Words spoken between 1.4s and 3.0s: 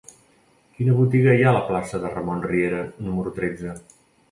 ha a la plaça de Ramon Riera